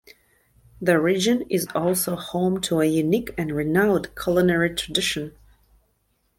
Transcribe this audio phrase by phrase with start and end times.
[0.81, 5.37] The region is also home to a unique and renowned culinary tradition.